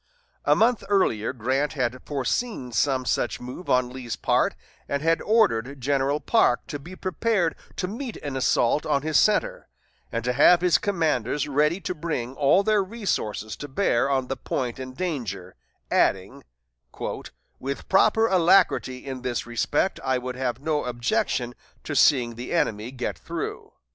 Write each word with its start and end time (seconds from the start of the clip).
A 0.45 0.55
month 0.55 0.83
earlier 0.89 1.31
Grant 1.31 1.73
had 1.73 2.01
foreseen 2.07 2.71
some 2.71 3.05
such 3.05 3.39
move 3.39 3.69
on 3.69 3.91
Lee's 3.91 4.15
part, 4.15 4.55
and 4.89 5.03
had 5.03 5.21
ordered 5.21 5.79
General 5.79 6.19
Parke 6.19 6.65
to 6.69 6.79
be 6.79 6.95
prepared 6.95 7.53
to 7.75 7.87
meet 7.87 8.17
an 8.23 8.35
assault 8.35 8.83
on 8.83 9.03
his 9.03 9.17
center, 9.19 9.69
and 10.11 10.23
to 10.23 10.33
have 10.33 10.61
his 10.61 10.79
commanders 10.79 11.47
ready 11.47 11.79
to 11.81 11.93
bring 11.93 12.33
all 12.33 12.63
their 12.63 12.83
resources 12.83 13.55
to 13.57 13.67
bear 13.67 14.09
on 14.09 14.25
the 14.27 14.35
point 14.37 14.79
in 14.79 14.93
danger, 14.95 15.55
adding: 15.91 16.43
"With 17.59 17.87
proper 17.87 18.25
alacrity 18.25 19.05
in 19.05 19.21
this 19.21 19.45
respect 19.45 19.99
I 20.03 20.17
would 20.17 20.35
have 20.35 20.59
no 20.59 20.83
objection 20.85 21.53
to 21.83 21.95
seeing 21.95 22.33
the 22.33 22.53
enemy 22.53 22.89
get 22.89 23.19
through." 23.19 23.73